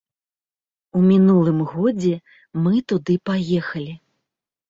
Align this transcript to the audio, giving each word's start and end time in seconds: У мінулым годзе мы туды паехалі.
У 0.99 1.01
мінулым 1.09 1.59
годзе 1.73 2.13
мы 2.63 2.81
туды 2.93 3.13
паехалі. 3.31 3.93